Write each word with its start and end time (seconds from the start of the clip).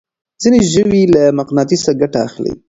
ځينې 0.41 0.59
ژوي 0.71 1.01
له 1.13 1.23
مقناطيسه 1.39 1.91
ګټه 2.01 2.19
اخلي. 2.27 2.51